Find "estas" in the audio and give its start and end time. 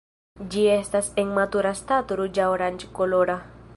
0.75-1.09